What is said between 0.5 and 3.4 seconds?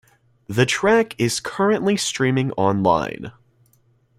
track is currently streaming online.